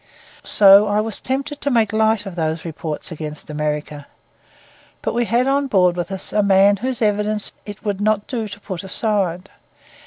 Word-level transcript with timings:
So 0.43 0.87
I 0.87 0.99
was 0.99 1.21
tempted 1.21 1.61
to 1.61 1.69
make 1.69 1.93
light 1.93 2.25
of 2.25 2.35
these 2.35 2.65
reports 2.65 3.11
against 3.11 3.51
America. 3.51 4.07
But 5.03 5.13
we 5.13 5.25
had 5.25 5.45
on 5.45 5.67
board 5.67 5.95
with 5.95 6.11
us 6.11 6.33
a 6.33 6.41
man 6.41 6.77
whose 6.77 7.03
evidence 7.03 7.53
it 7.67 7.85
would 7.85 8.01
not 8.01 8.25
do 8.25 8.47
to 8.47 8.59
put 8.59 8.83
aside. 8.83 9.51